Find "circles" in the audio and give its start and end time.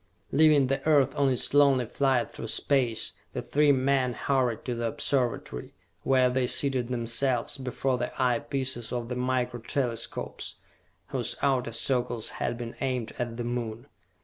11.71-12.31